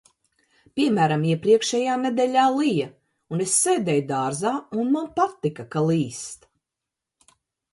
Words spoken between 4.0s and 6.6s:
dārzā, un man patika, ka līst.